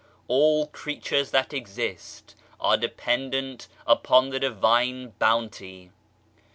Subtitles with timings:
[0.27, 5.91] All creatures that exist are dependent upon the Divine Bounty.